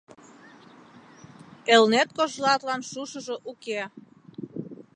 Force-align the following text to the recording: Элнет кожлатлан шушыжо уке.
Элнет 1.73 2.09
кожлатлан 2.17 2.81
шушыжо 2.89 3.35
уке. 3.51 3.81